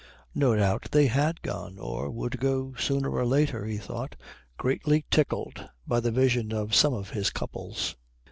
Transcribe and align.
No 0.33 0.55
doubt 0.55 0.87
they 0.91 1.05
had 1.05 1.43
gone, 1.43 1.77
or 1.77 2.09
would 2.09 2.39
go 2.39 2.73
sooner 2.73 3.11
or 3.11 3.23
later, 3.23 3.67
he 3.67 3.77
thought, 3.77 4.15
greatly 4.57 5.05
tickled 5.11 5.69
by 5.85 5.99
the 5.99 6.09
vision 6.09 6.51
of 6.51 6.73
some 6.73 6.95
of 6.95 7.11
his 7.11 7.29
couples. 7.29 7.95